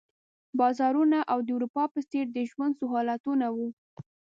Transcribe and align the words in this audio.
بازارونه 0.59 1.19
او 1.31 1.39
د 1.43 1.49
اروپا 1.55 1.83
په 1.93 1.99
څېر 2.09 2.25
د 2.31 2.37
ژوند 2.51 2.73
سهولتونه 2.79 3.47
وو. 3.55 3.67